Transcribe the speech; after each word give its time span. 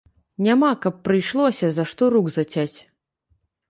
Няма, 0.47 0.71
каб 0.85 0.95
прыйшлося, 1.09 1.71
за 1.79 1.87
што 1.93 2.03
рук 2.19 2.27
зацяць. 2.41 2.79